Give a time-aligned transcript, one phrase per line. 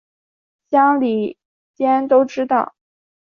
[0.71, 1.37] 乡里
[1.75, 2.73] 间都知道